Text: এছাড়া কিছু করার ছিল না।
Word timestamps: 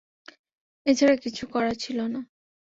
এছাড়া 0.85 1.15
কিছু 1.15 1.43
করার 1.47 1.75
ছিল 1.75 1.99
না। 2.13 2.19